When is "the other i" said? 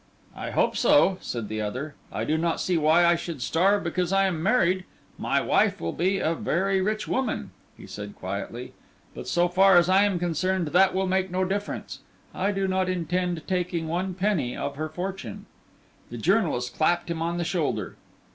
1.47-2.23